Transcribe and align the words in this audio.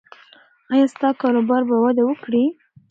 ایا 0.71 0.85
ستا 0.93 1.09
کاروبار 1.21 1.61
به 1.69 1.75
وده 1.83 2.03
وکړي؟ 2.05 2.43